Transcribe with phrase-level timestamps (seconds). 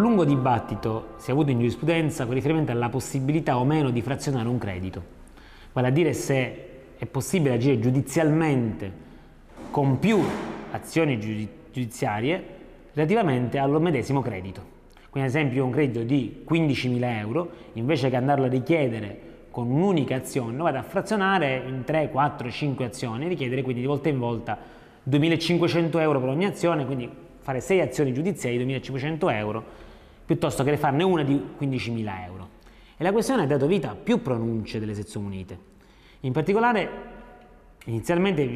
[0.00, 4.48] lungo dibattito si è avuto in giurisprudenza con riferimento alla possibilità o meno di frazionare
[4.48, 5.02] un credito,
[5.72, 9.06] vale a dire se è possibile agire giudizialmente
[9.70, 10.20] con più
[10.70, 11.18] azioni
[11.72, 12.56] giudiziarie
[12.92, 14.76] relativamente allo medesimo credito.
[15.10, 20.16] Quindi ad esempio un credito di 15.000 euro, invece che andarlo a richiedere con un'unica
[20.16, 24.18] azione, lo vado a frazionare in 3, 4, 5 azioni, richiedere quindi di volta in
[24.18, 24.58] volta
[25.08, 27.08] 2.500 euro per ogni azione, quindi
[27.40, 29.64] fare 6 azioni giudiziarie di 2.500 euro,
[30.28, 32.48] piuttosto che farne una di 15.000 euro.
[32.98, 35.58] E la questione ha dato vita a più pronunce delle sezioni unite.
[36.20, 37.16] In particolare
[37.88, 38.46] Inizialmente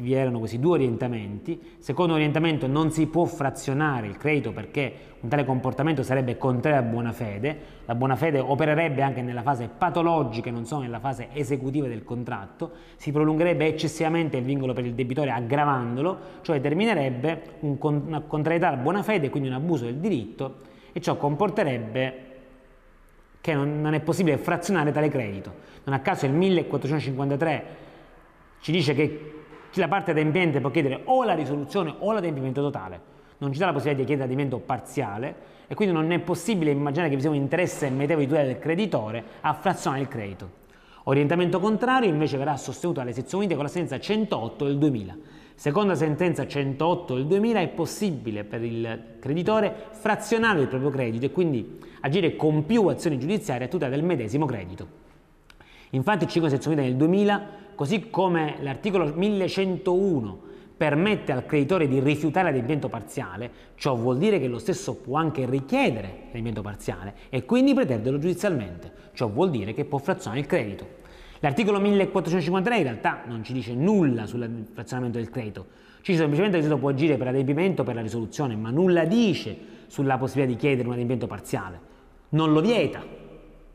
[0.00, 1.58] vi erano questi due orientamenti.
[1.78, 6.82] Secondo orientamento non si può frazionare il credito perché un tale comportamento sarebbe contrario a
[6.82, 7.58] buona fede.
[7.86, 12.04] La buona fede opererebbe anche nella fase patologica e non solo nella fase esecutiva del
[12.04, 12.72] contratto.
[12.96, 18.76] Si prolungherebbe eccessivamente il vincolo per il debitore aggravandolo, cioè determinerebbe un, una contrarietà alla
[18.76, 22.30] buona fede, quindi un abuso del diritto e ciò comporterebbe
[23.40, 25.52] che non, non è possibile frazionare tale credito.
[25.84, 27.64] Non a caso il 1453
[28.60, 29.32] ci dice che
[29.74, 33.00] la parte adempiente può chiedere o la risoluzione o l'adempimento totale,
[33.38, 37.08] non ci dà la possibilità di chiedere adempimento parziale e quindi non è possibile immaginare
[37.08, 40.60] che vi sia un interesse meritevole di tutela del creditore a frazionare il credito.
[41.04, 45.16] Orientamento contrario invece verrà sostenuto dalle sezioni unite con la sentenza 108 del 2000.
[45.62, 51.30] Seconda sentenza 108 del 2000 è possibile per il creditore frazionare il proprio credito e
[51.30, 54.88] quindi agire con più azioni giudiziarie a tutela del medesimo credito.
[55.90, 57.46] Infatti il 5 sezione del 2000
[57.76, 60.40] così come l'articolo 1101
[60.76, 65.46] permette al creditore di rifiutare l'adempimento parziale, ciò vuol dire che lo stesso può anche
[65.48, 71.01] richiedere l'adempimento parziale e quindi pretenderlo giudizialmente, ciò vuol dire che può frazionare il credito.
[71.42, 75.66] L'articolo 1453 in realtà non ci dice nulla sul frazionamento del credito,
[76.02, 78.70] ci dice semplicemente che il credito può agire per adempimento o per la risoluzione, ma
[78.70, 79.56] nulla dice
[79.88, 81.80] sulla possibilità di chiedere un adempimento parziale.
[82.28, 83.04] Non lo vieta,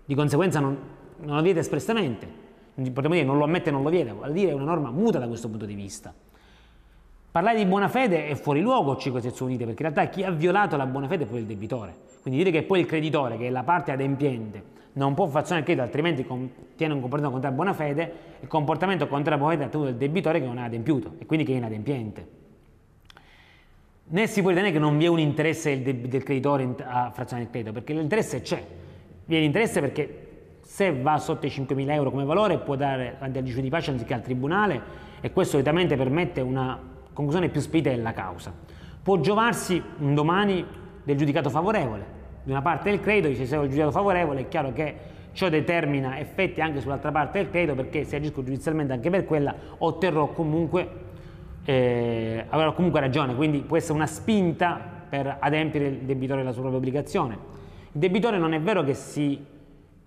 [0.05, 0.77] di conseguenza non,
[1.19, 2.25] non lo vieta espressamente,
[2.73, 5.19] potremmo dire non lo ammette e non lo vieta, vuol dire è una norma muta
[5.19, 6.13] da questo punto di vista.
[7.37, 10.31] Parlare di buona fede è fuori luogo 5 sezioni unite, perché in realtà chi ha
[10.31, 11.93] violato la buona fede è poi il debitore.
[12.23, 15.65] Quindi dire che poi il creditore, che è la parte adempiente, non può fazionare il
[15.65, 16.25] credito, altrimenti
[16.75, 19.95] tiene un comportamento contro la buona fede, il comportamento contro la buona fede è del
[19.97, 22.27] debitore che non ha adempiuto e quindi che è inadempiente.
[24.05, 27.43] Né si può ritenere che non vi è un interesse del, del creditore a frazionare
[27.45, 28.65] il credito, perché l'interesse c'è.
[29.25, 30.25] Vi è l'interesse perché
[30.63, 33.91] se va sotto i 5.000 euro come valore può dare davanti al giudice di pace
[33.91, 34.81] anziché al tribunale
[35.21, 38.53] e questo solitamente permette una conclusione più spedita della causa.
[39.01, 40.63] Può giovarsi un domani
[41.03, 42.05] del giudicato favorevole
[42.43, 44.95] di una parte del credito, se segue il giudicato favorevole è chiaro che
[45.31, 49.55] ciò determina effetti anche sull'altra parte del credito perché se agisco giudizialmente anche per quella
[49.79, 50.89] otterrò comunque,
[51.65, 54.79] eh, avrò comunque ragione, quindi può essere una spinta
[55.09, 57.33] per adempiere il debitore alla sua propria obbligazione.
[57.93, 59.43] Il debitore non è vero che si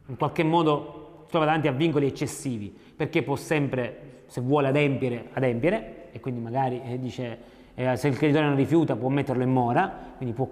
[0.06, 6.06] in qualche modo trova davanti a vincoli eccessivi, perché può sempre, se vuole adempiere, adempiere,
[6.12, 7.38] e quindi magari eh, dice
[7.74, 10.48] eh, se il creditore non rifiuta può metterlo in mora, quindi può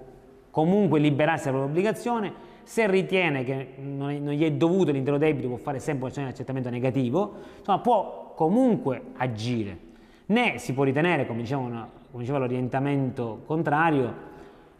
[0.51, 5.17] comunque liberarsi dalla propria obbligazione, se ritiene che non, è, non gli è dovuto l'intero
[5.17, 9.77] debito può fare sempre un'azione di accertamento negativo, insomma può comunque agire.
[10.25, 14.13] Né si può ritenere, come diceva, una, come diceva l'orientamento contrario,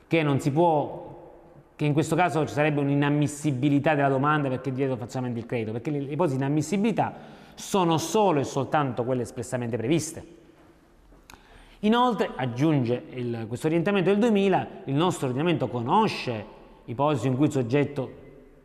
[0.08, 1.08] che non si può
[1.78, 5.90] che in questo caso ci sarebbe un'inammissibilità della domanda perché dietro facciamo il credito, perché
[5.90, 10.38] le ipotesi di inammissibilità sono solo e soltanto quelle espressamente previste.
[11.80, 17.52] Inoltre, aggiunge il, questo orientamento del 2000, il nostro ordinamento conosce ipotesi in cui il
[17.52, 18.12] soggetto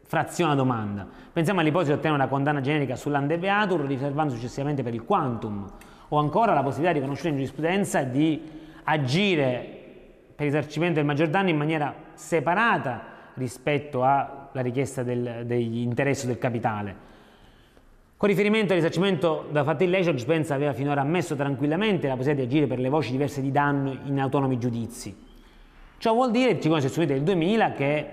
[0.04, 1.06] fraziona domanda.
[1.32, 5.68] Pensiamo all'ipotesi di ottenere una condanna generica sull'andebeatur riservando successivamente per il quantum,
[6.08, 8.42] o ancora la possibilità riconosciuta in giurisprudenza di
[8.84, 9.82] agire
[10.36, 13.02] per risarcimento del maggior danno in maniera separata
[13.34, 17.13] rispetto alla richiesta del, degli interessi del capitale.
[18.16, 22.46] Con riferimento al risarcimento da fatto illecito, la giurisprudenza aveva finora ammesso tranquillamente la possibilità
[22.46, 25.14] di agire per le voci diverse di danno in autonomi giudizi.
[25.98, 28.06] Ciò vuol dire, le sezioni del 2000, che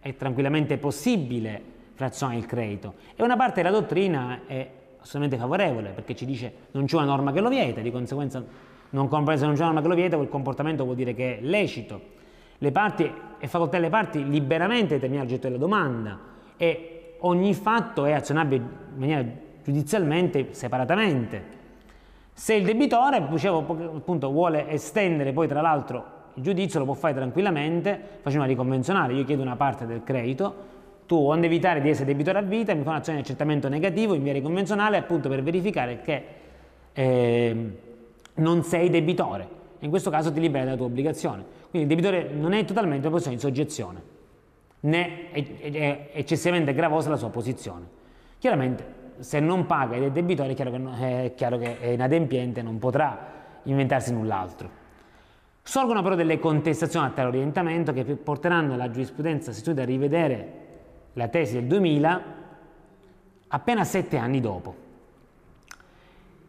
[0.00, 1.62] è tranquillamente possibile
[1.94, 4.68] frazionare il credito e una parte della dottrina è
[4.98, 8.44] assolutamente favorevole perché ci dice non c'è una norma che lo vieta, di conseguenza
[8.90, 11.40] non compresa non c'è una norma che lo vieta, quel comportamento vuol dire che è
[11.42, 12.00] lecito.
[12.58, 16.18] Le parti, è facoltà delle parti liberamente determinare l'oggetto della domanda
[16.56, 19.24] e ogni fatto è azionabile in maniera
[19.62, 21.60] giudizialmente separatamente.
[22.32, 23.58] Se il debitore, dicevo,
[23.96, 29.12] appunto, vuole estendere poi tra l'altro il giudizio, lo può fare tranquillamente facendo una riconvenzionale.
[29.12, 30.70] Io chiedo una parte del credito,
[31.06, 34.22] tu onde evitare di essere debitore a vita mi fa un'azione di accertamento negativo in
[34.22, 36.24] via riconvenzionale appunto per verificare che
[36.92, 37.78] eh,
[38.34, 39.60] non sei debitore.
[39.80, 41.44] In questo caso ti liberi dalla tua obbligazione.
[41.68, 44.02] Quindi il debitore non è totalmente una posizione di soggezione.
[44.82, 48.00] Né è eccessivamente gravosa la sua posizione.
[48.38, 52.62] Chiaramente se non paga ed è debitore è chiaro che, è chiaro che è inadempiente,
[52.62, 53.30] non potrà
[53.64, 54.80] inventarsi null'altro.
[55.62, 60.60] Sorgono però delle contestazioni a tale orientamento che porteranno la giurisprudenza istituita a rivedere
[61.12, 62.22] la tesi del 2000
[63.48, 64.74] appena sette anni dopo.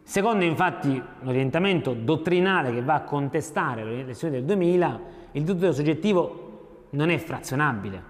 [0.02, 5.00] Secondo infatti l'orientamento dottrinale che va a contestare l'elezione del 2000,
[5.32, 8.02] il diritto soggettivo non è frazionabile,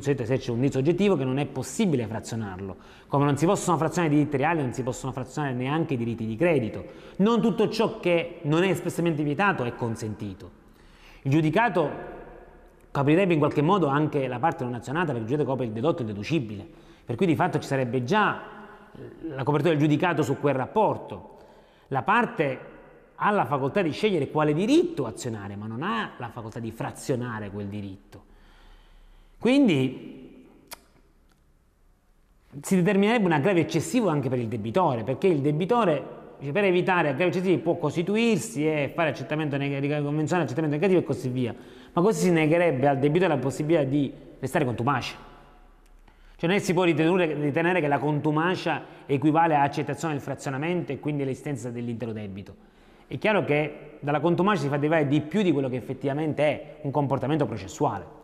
[0.00, 4.12] se c'è un diritto oggettivo che non è possibile frazionarlo, come non si possono frazionare
[4.12, 6.84] i diritti reali, non si possono frazionare neanche i diritti di credito.
[7.16, 10.58] Non tutto ciò che non è espressamente vietato è consentito.
[11.22, 12.18] Il giudicato
[12.90, 15.98] coprirebbe in qualche modo anche la parte non azionata perché il giudicato copre il dedotto
[15.98, 16.66] e il deducibile,
[17.04, 18.42] per cui di fatto ci sarebbe già
[18.92, 21.38] eh, la copertura del giudicato su quel rapporto.
[21.88, 22.58] La parte
[23.14, 27.50] ha la facoltà di scegliere quale diritto azionare, ma non ha la facoltà di frazionare
[27.50, 28.28] quel diritto.
[29.40, 30.44] Quindi
[32.60, 36.18] si determinerebbe un aggravio eccessivo anche per il debitore, perché il debitore
[36.52, 41.30] per evitare aggravi eccessivi può costituirsi e fare accertamento negativo, convenzionale, accertamento negativo e così
[41.30, 41.54] via,
[41.92, 45.16] ma così si negherebbe al debitore la possibilità di restare contumace.
[46.36, 51.22] Cioè non si può ritenere che la contumacia equivale a accettazione del frazionamento e quindi
[51.22, 52.54] all'esistenza dell'intero debito.
[53.06, 56.76] È chiaro che dalla contumacia si fa derivare di più di quello che effettivamente è
[56.82, 58.18] un comportamento processuale.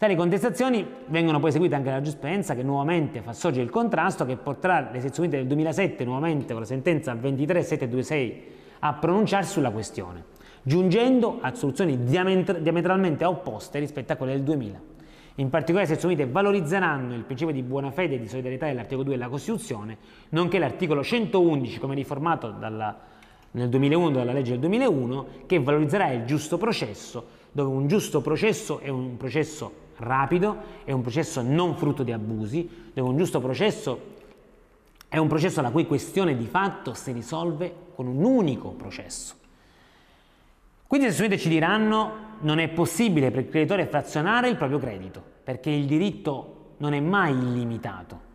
[0.00, 4.38] Tali contestazioni vengono poi eseguite anche dalla giustizia che nuovamente fa sorgere il contrasto che
[4.38, 8.44] porterà le sezioni del 2007 nuovamente con la sentenza 23726
[8.78, 10.24] a pronunciarsi sulla questione,
[10.62, 14.80] giungendo a soluzioni diametralmente opposte rispetto a quelle del 2000.
[15.34, 19.02] In particolare le sezioni unite valorizzeranno il principio di buona fede e di solidarietà dell'articolo
[19.02, 19.98] 2 della Costituzione,
[20.30, 22.98] nonché l'articolo 111 come riformato dalla,
[23.50, 28.78] nel 2001 dalla legge del 2001, che valorizzerà il giusto processo, dove un giusto processo
[28.78, 34.18] è un processo rapido, è un processo non frutto di abusi, dove un giusto processo
[35.10, 39.34] è un processo la cui questione di fatto si risolve con un unico processo.
[40.86, 45.20] Quindi le studenti ci diranno non è possibile per il creditore frazionare il proprio credito,
[45.42, 48.28] perché il diritto non è mai illimitato.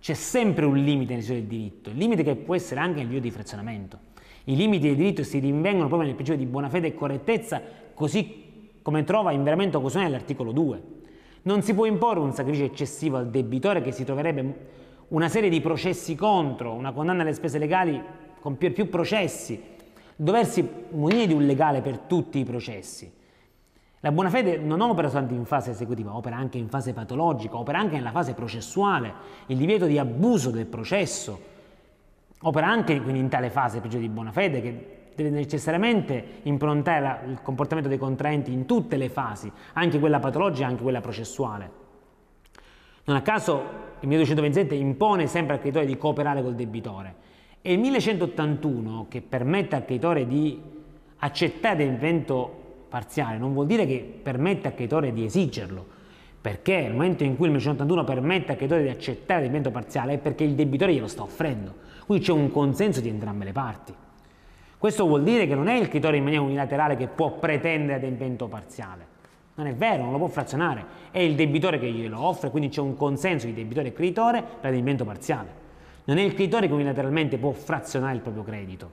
[0.00, 3.22] C'è sempre un limite nel del diritto, il limite che può essere anche il livello
[3.22, 3.98] di frazionamento.
[4.44, 7.62] I limiti del diritto si rinvengono proprio nel principio di buona fede e correttezza,
[7.94, 8.51] così
[8.82, 10.82] come trova in veramente occasione l'articolo 2.
[11.42, 15.60] Non si può imporre un sacrificio eccessivo al debitore che si troverebbe una serie di
[15.60, 18.00] processi contro, una condanna alle spese legali
[18.40, 19.60] con più, più processi,
[20.16, 23.10] doversi munire di un legale per tutti i processi.
[24.00, 27.78] La buona fede non opera soltanto in fase esecutiva, opera anche in fase patologica, opera
[27.78, 29.12] anche nella fase processuale,
[29.46, 31.40] il divieto di abuso del processo,
[32.40, 37.40] opera anche quindi in tale fase il di buona fede che deve necessariamente improntare il
[37.42, 41.70] comportamento dei contraenti in tutte le fasi, anche quella patologica e anche quella processuale.
[43.04, 43.62] Non a caso
[44.00, 47.14] il 1227 impone sempre al creditore di cooperare col debitore
[47.60, 50.60] e il 1181 che permette al creditore di
[51.18, 52.60] accettare l'evento
[52.92, 55.86] parziale non vuol dire che permette al creditore di esigerlo,
[56.38, 60.18] perché nel momento in cui il 1181 permette al creditore di accettare l'evento parziale è
[60.18, 61.74] perché il debitore glielo sta offrendo,
[62.04, 63.94] quindi c'è un consenso di entrambe le parti.
[64.82, 68.48] Questo vuol dire che non è il creditore in maniera unilaterale che può pretendere adempimento
[68.48, 69.06] parziale.
[69.54, 72.80] Non è vero, non lo può frazionare, è il debitore che glielo offre, quindi c'è
[72.80, 75.50] un consenso di debitore e creditore per adempimento parziale.
[76.02, 78.90] Non è il creditore che unilateralmente può frazionare il proprio credito.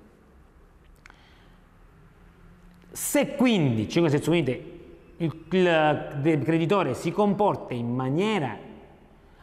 [2.92, 4.80] Se quindi, 5 sezioni unite,
[5.18, 8.56] il, creditore si comporta in maniera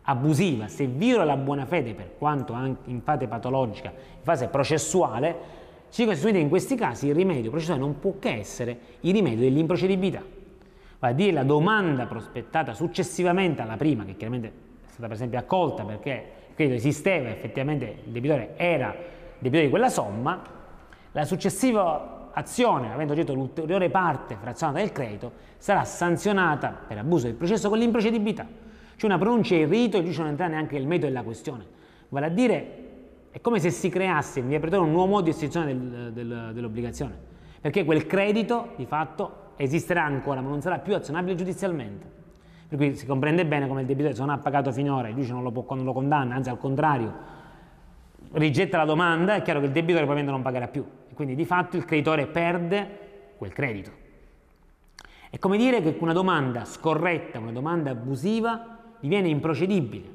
[0.03, 5.65] abusiva, se viola la buona fede, per quanto anche in fase patologica, in fase processuale,
[6.05, 10.23] costituisce in questi casi il rimedio processuale non può che essere il rimedio dell'improcedibilità,
[10.99, 15.39] vale a dire la domanda prospettata successivamente alla prima, che chiaramente è stata per esempio
[15.39, 18.95] accolta perché il credito esisteva, effettivamente il debitore era
[19.39, 20.43] debitore di quella somma,
[21.13, 27.35] la successiva azione, avendo oggetto l'ulteriore parte frazionata del credito, sarà sanzionata per abuso del
[27.35, 28.47] processo con l'improcedibilità,
[28.97, 31.65] cioè una pronuncia in rito e il giudice non entra neanche nel metodo della questione,
[32.09, 32.86] vale a dire
[33.37, 36.51] è come se si creasse in via pretore un nuovo modo di estinzione del, del,
[36.55, 37.15] dell'obbligazione,
[37.61, 42.11] perché quel credito di fatto esisterà ancora, ma non sarà più azionabile giudizialmente.
[42.67, 45.35] Per cui si comprende bene come il debitore se non ha pagato finora, il giudice
[45.35, 47.13] non lo, può, non lo condanna, anzi al contrario,
[48.33, 50.83] rigetta la domanda, è chiaro che il debitore probabilmente non pagherà più.
[51.11, 53.91] E quindi di fatto il creditore perde quel credito.
[55.29, 60.15] È come dire che una domanda scorretta, una domanda abusiva, diviene improcedibile,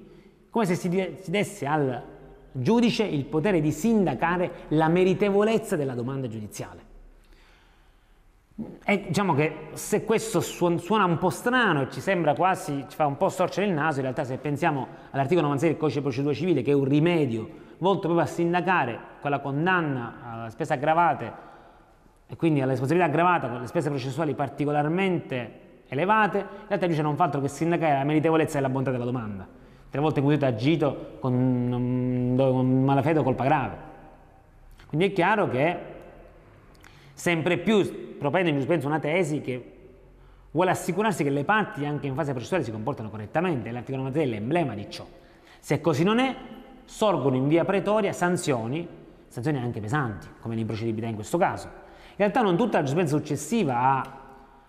[0.49, 0.89] come se si
[1.29, 2.10] desse al
[2.51, 6.89] giudice il potere di sindacare la meritevolezza della domanda giudiziale.
[8.83, 13.05] E diciamo che se questo suona un po' strano e ci sembra quasi, ci fa
[13.05, 16.33] un po' storcere il naso, in realtà se pensiamo all'articolo 96 del codice di procedura
[16.33, 21.49] civile, che è un rimedio volto proprio a sindacare quella condanna alla spesa aggravate
[22.27, 27.15] e quindi alla responsabilità aggravata con le spese processuali particolarmente elevate, in realtà dice non
[27.15, 29.47] fa altro che sindacare la meritevolezza e la bontà della domanda.
[29.91, 33.77] Tre volte hai agito con, con malafede o colpa grave.
[34.87, 35.77] Quindi è chiaro che
[37.13, 39.71] sempre più propende in giurisprudenza una tesi che
[40.51, 44.33] vuole assicurarsi che le parti anche in fase processuale si comportano correttamente, l'articolo 93 è
[44.33, 45.05] l'emblema di ciò.
[45.59, 46.35] Se così non è,
[46.85, 48.87] sorgono in via pretoria sanzioni,
[49.27, 51.67] sanzioni anche pesanti, come l'improcedibilità in questo caso.
[51.67, 54.19] In realtà non tutta la giurisprudenza successiva ha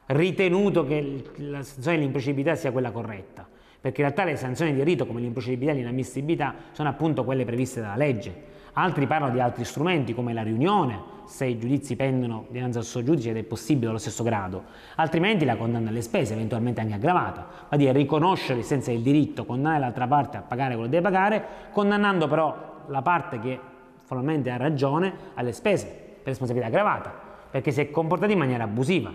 [0.07, 3.49] ritenuto che la sanzione dell'improcedibilità sia quella corretta,
[3.83, 7.81] perché in realtà le sanzioni di rito come l'improcedibilità e l'inammissibilità sono appunto quelle previste
[7.81, 8.51] dalla legge.
[8.75, 13.03] Altri parlano di altri strumenti come la riunione, se i giudizi pendono dinanzi al suo
[13.03, 17.41] giudice ed è possibile allo stesso grado, altrimenti la condanna alle spese, eventualmente anche aggravata,
[17.41, 21.11] va a dire riconoscere senza il diritto, condannare l'altra parte a pagare quello che deve
[21.11, 23.59] pagare, condannando però la parte che
[24.05, 27.13] formalmente ha ragione alle spese per responsabilità aggravata,
[27.51, 29.13] perché si è comportata in maniera abusiva.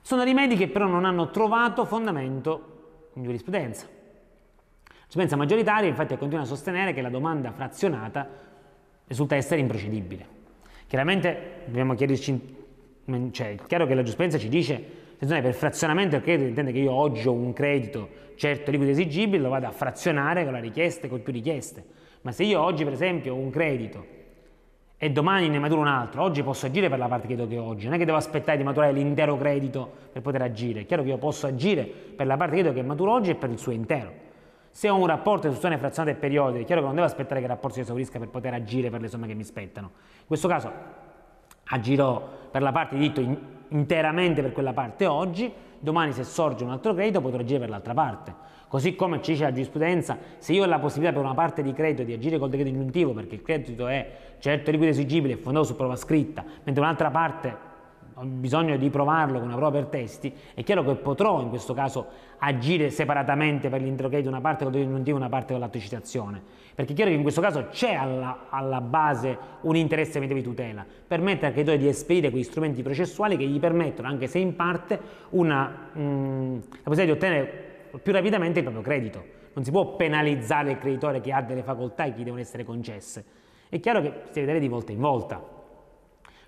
[0.00, 2.69] Sono rimedi che però non hanno trovato fondamento
[3.14, 3.86] in giurisprudenza.
[3.86, 8.28] La giurisprudenza maggioritaria infatti continua a sostenere che la domanda frazionata
[9.06, 10.38] risulta essere improcedibile.
[10.86, 12.56] Chiaramente dobbiamo chiederci,
[13.30, 14.74] cioè è chiaro che la giurisprudenza ci dice,
[15.14, 19.42] attenzione, per frazionamento il credito intende che io oggi ho un credito certo liquido esigibile,
[19.42, 21.84] lo vado a frazionare con la richiesta e con più richieste.
[22.22, 24.18] Ma se io oggi per esempio ho un credito
[25.02, 27.86] e domani ne maturo un altro, oggi posso agire per la parte che ho oggi,
[27.86, 31.08] non è che devo aspettare di maturare l'intero credito per poter agire, è chiaro che
[31.08, 34.12] io posso agire per la parte che che maturo oggi e per il suo intero.
[34.68, 37.40] Se ho un rapporto di esecuzione frazionata e periodica, è chiaro che non devo aspettare
[37.40, 39.90] che il rapporto si esaurisca per poter agire per le somme che mi spettano.
[40.18, 40.70] In questo caso
[41.64, 43.38] agirò per la parte di diritto in,
[43.70, 47.94] interamente per quella parte oggi, domani se sorge un altro credito potrò agire per l'altra
[47.94, 48.48] parte.
[48.68, 51.72] Così come ci dice la giurisprudenza, se io ho la possibilità per una parte di
[51.72, 55.64] credito di agire col decreto ingiuntivo perché il credito è certo liquido esigibile e fondato
[55.66, 57.68] su prova scritta, mentre un'altra parte
[58.20, 61.72] ho bisogno di provarlo con una prova per testi, è chiaro che potrò in questo
[61.72, 62.06] caso
[62.38, 65.82] agire separatamente per l'intero credito una parte con ingiuntivo e una parte con l'atto di
[65.82, 66.42] citazione,
[66.74, 70.84] perché è chiaro che in questo caso c'è alla, alla base un interesse di tutela,
[71.06, 75.00] permette al creditore di esperire quegli strumenti processuali che gli permettono, anche se in parte,
[75.30, 77.68] una, mh, mm, la possibilità di ottenere
[78.02, 79.38] più rapidamente il proprio credito.
[79.54, 83.24] Non si può penalizzare il creditore che ha delle facoltà e che devono essere concesse.
[83.68, 85.42] È chiaro che si deve vedere di volta in volta.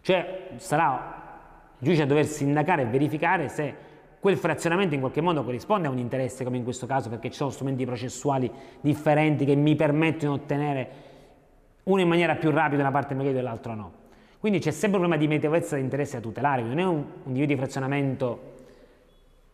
[0.03, 1.22] Cioè sarà
[1.83, 3.75] giudice a dover sindacare e verificare se
[4.21, 7.37] quel frazionamento in qualche modo corrisponde a un interesse, come in questo caso, perché ci
[7.37, 8.49] sono strumenti processuali
[8.81, 10.91] differenti che mi permettono di ottenere
[11.83, 13.93] uno in maniera più rapida una parte del mio e l'altro no.
[14.39, 17.33] Quindi c'è sempre un problema di metevolezza di interesse da tutelare, non è un, un
[17.33, 18.53] divieto di frazionamento,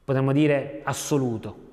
[0.04, 1.66] potremmo dire, assoluto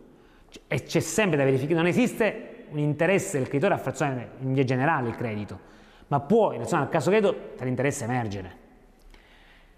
[0.67, 4.63] e c'è sempre da verificare, non esiste un interesse del creditore a frazionare in via
[4.63, 5.59] generale il credito,
[6.07, 8.63] ma può, in relazione al caso credito, tale interesse emergere.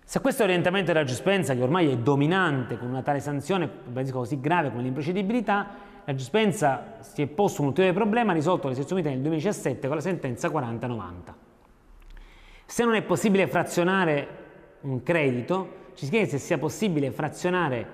[0.10, 3.70] Se questo è l'orientamento della giurisprudenza, che ormai è dominante con una tale sanzione
[4.10, 5.68] così grave come l'improcedibilità,
[6.06, 9.98] la giurisprudenza si è posto un ulteriore problema risolto alle sezioni unite nel 2017 con
[9.98, 11.36] la sentenza 4090.
[12.66, 14.28] Se non è possibile frazionare
[14.84, 17.86] un credito, ci si chiede se sia possibile frazionare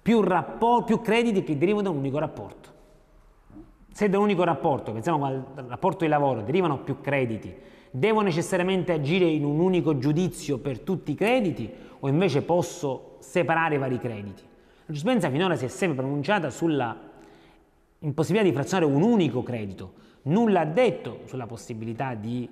[0.00, 2.68] più, rapport, più crediti che derivano da un unico rapporto.
[3.90, 7.52] Se da un unico rapporto, pensiamo al rapporto di lavoro, derivano più crediti,
[7.92, 11.70] devo necessariamente agire in un unico giudizio per tutti i crediti
[12.00, 14.42] o invece posso separare i vari crediti?
[14.42, 16.98] La giurisprudenza finora si è sempre pronunciata sulla
[18.00, 22.48] impossibilità di frazionare un unico credito, nulla ha detto sulla possibilità di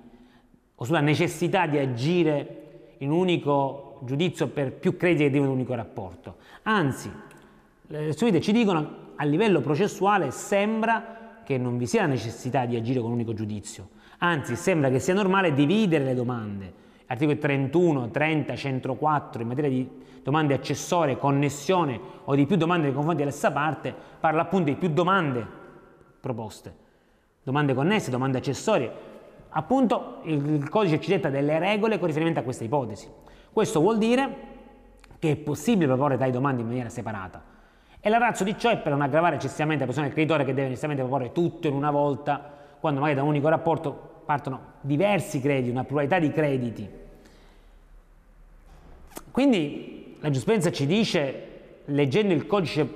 [0.75, 5.53] o sulla necessità di agire in un unico giudizio per più crediti che derivano da
[5.53, 6.37] un unico rapporto.
[6.63, 7.11] Anzi,
[7.87, 12.75] le studie ci dicono a livello processuale sembra che non vi sia la necessità di
[12.75, 13.89] agire con un unico giudizio,
[14.23, 16.73] anzi sembra che sia normale dividere le domande.
[17.07, 19.89] Articoli 31, 30, 104 in materia di
[20.23, 24.89] domande accessorie, connessione o di più domande nei confronti dell'essa parte parla appunto di più
[24.89, 25.45] domande
[26.19, 26.73] proposte,
[27.43, 29.09] domande connesse, domande accessorie.
[29.49, 33.09] Appunto il codice ci detta delle regole con riferimento a questa ipotesi.
[33.51, 34.49] Questo vuol dire
[35.19, 37.43] che è possibile proporre tali domande in maniera separata.
[37.99, 40.53] E la razza di ciò è per non aggravare eccessivamente la persona del creditore che
[40.53, 45.39] deve necessariamente proporre tutto in una volta, quando magari da un unico rapporto partono diversi
[45.39, 46.89] crediti, una pluralità di crediti.
[49.31, 51.47] Quindi la giurisprudenza ci dice,
[51.85, 52.87] leggendo il codice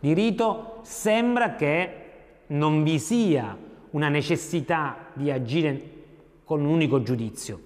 [0.00, 2.02] di rito, sembra che
[2.48, 3.56] non vi sia
[3.90, 5.94] una necessità di agire
[6.44, 7.60] con un unico giudizio.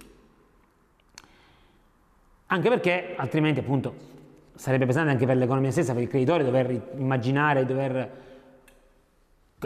[2.47, 4.09] Anche perché altrimenti appunto
[4.55, 8.11] sarebbe pesante anche per l'economia stessa, per il creditore dover immaginare, dover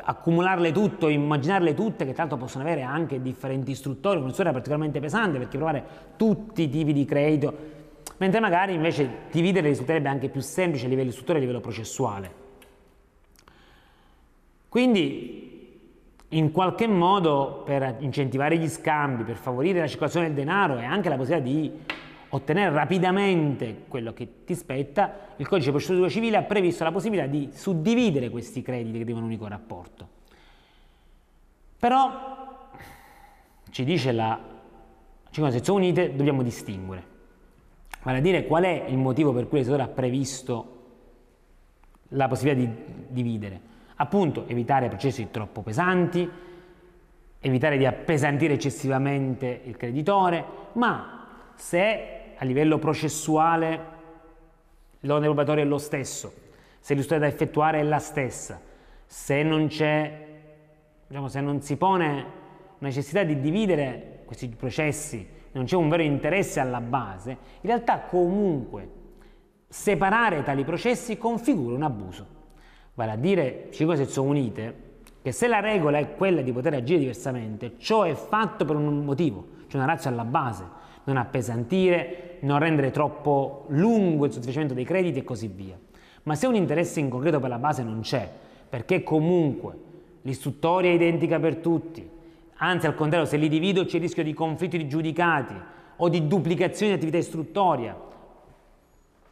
[0.02, 5.00] accumularle tutto, immaginarle tutte, che tra l'altro possono avere anche differenti istruttori, una storia particolarmente
[5.00, 5.84] pesante perché provare
[6.16, 7.56] tutti i tipi di credito,
[8.18, 12.42] mentre magari invece dividere risulterebbe anche più semplice a livello istruttore e a livello processuale.
[14.68, 15.52] Quindi,
[16.30, 21.08] in qualche modo, per incentivare gli scambi, per favorire la circolazione del denaro e anche
[21.08, 21.72] la possibilità di
[22.34, 27.26] ottenere rapidamente quello che ti spetta, il codice di procedura civile ha previsto la possibilità
[27.26, 30.08] di suddividere questi crediti che devono un unico rapporto.
[31.78, 32.68] Però,
[33.70, 34.38] ci dice la
[35.30, 37.12] 5 sezioni unite, dobbiamo distinguere.
[38.02, 40.70] Vale a dire qual è il motivo per cui l'esatore ha previsto
[42.08, 43.60] la possibilità di dividere.
[43.96, 46.28] Appunto, evitare processi troppo pesanti,
[47.38, 53.92] evitare di appesantire eccessivamente il creditore, ma se a livello processuale
[55.00, 56.32] l'onere probatorio è lo stesso,
[56.78, 58.60] se l'istruttoria da effettuare è la stessa,
[59.06, 60.26] se non c'è,
[61.06, 62.42] diciamo, se non si pone
[62.78, 69.02] necessità di dividere questi processi, non c'è un vero interesse alla base, in realtà comunque
[69.68, 72.26] separare tali processi configura un abuso.
[72.94, 74.82] Vale a dire, cinque sezioni unite,
[75.22, 79.04] che se la regola è quella di poter agire diversamente, ciò è fatto per un
[79.04, 84.84] motivo, c'è una razza alla base non appesantire, non rendere troppo lungo il soddisfacimento dei
[84.84, 85.78] crediti e così via.
[86.24, 88.30] Ma se un interesse in concreto per la base non c'è,
[88.68, 89.74] perché comunque
[90.22, 92.08] l'istruttoria è identica per tutti,
[92.56, 95.54] anzi al contrario se li divido c'è il rischio di conflitti di giudicati
[95.96, 97.92] o di duplicazione di attività istruttoria.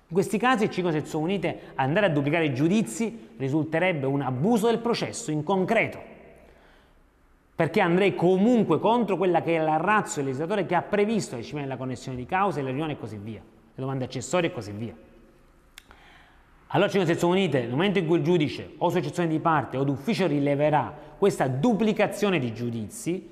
[0.08, 4.78] In questi casi, 5 sezioni unite, andare a duplicare i giudizi risulterebbe un abuso del
[4.78, 6.11] processo in concreto
[7.62, 11.36] perché andrei comunque contro quella che è la razza del legislatore che ha previsto la
[11.36, 14.72] disciplina della connessione di cause, le riunioni e così via, le domande accessorie e così
[14.72, 14.92] via.
[16.66, 19.84] Allora ci sezioni unite, nel momento in cui il giudice o associazione di parte o
[19.84, 23.28] d'ufficio rileverà questa duplicazione di giudizi,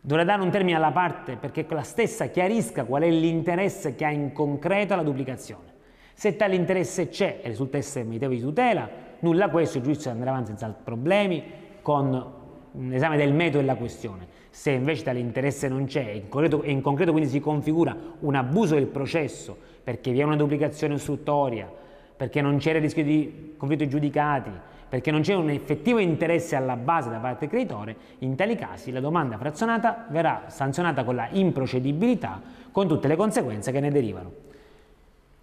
[0.00, 4.12] dovrà dare un termine alla parte perché la stessa chiarisca qual è l'interesse che ha
[4.12, 5.74] in concreto la duplicazione.
[6.14, 10.30] Se tale interesse c'è e risulta essere meritevole di tutela, nulla questo, il giudizio andrà
[10.30, 11.42] avanti senza problemi
[11.82, 12.35] con
[12.76, 14.26] un esame del metodo della questione.
[14.50, 18.74] Se invece tale interesse non c'è e in in concreto quindi si configura un abuso
[18.74, 21.70] del processo perché vi è una duplicazione istruttoria,
[22.16, 24.50] perché non c'era il rischio di conflitto di giudicati,
[24.88, 28.90] perché non c'è un effettivo interesse alla base da parte del creditore, in tali casi
[28.90, 32.40] la domanda frazionata verrà sanzionata con la improcedibilità
[32.72, 34.32] con tutte le conseguenze che ne derivano.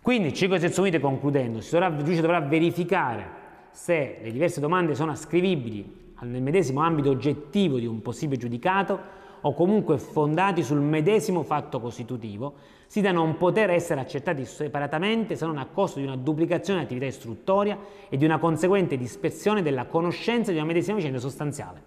[0.02, 3.42] Quindi, 5 sezioni unite concludendo, il giudice dovrà verificare
[3.72, 9.54] se le diverse domande sono ascrivibili nel medesimo ambito oggettivo di un possibile giudicato o
[9.54, 12.54] comunque fondati sul medesimo fatto costitutivo,
[12.88, 16.86] si da non poter essere accettati separatamente se non a costo di una duplicazione di
[16.86, 21.82] attività istruttoria e di una conseguente dispersione della conoscenza di una medesima vicenda sostanziale.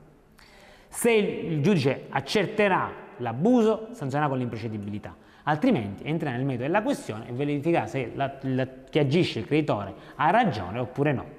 [0.89, 7.33] Se il giudice accerterà l'abuso, sanzionerà con l'improcedibilità, altrimenti entrerà nel metodo della questione e
[7.33, 11.36] verificherà se la, la, chi agisce il creditore ha ragione oppure no.